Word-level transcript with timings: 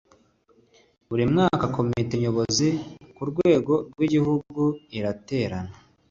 buri 1.09 1.23
mwaka 1.31 1.65
komite 1.75 2.13
nyobozi 2.21 2.67
ku 3.15 3.23
rwego 3.31 3.73
rw'igihugu 3.91 4.63
iraterana 4.97 5.73